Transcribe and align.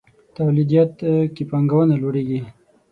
توليديت 0.35 0.93
کې 1.35 1.43
پانګونه 1.49 1.95
لوړېږي. 2.01 2.41